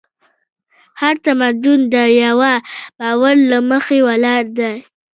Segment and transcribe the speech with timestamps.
[1.01, 2.53] هر تمدن د یوه
[2.99, 4.75] باور له مخې ولاړ دی.